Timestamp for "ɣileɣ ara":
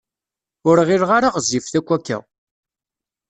0.87-1.33